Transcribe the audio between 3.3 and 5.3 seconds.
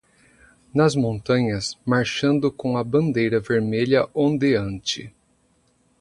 vermelha ondeante